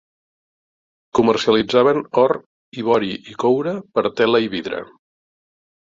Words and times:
Comercialitzaven 1.19 2.01
or, 2.23 2.35
ivori 2.85 3.13
i 3.35 3.39
coure 3.47 3.79
per 3.95 4.09
tela 4.23 4.45
i 4.49 4.53
vidre. 4.59 4.85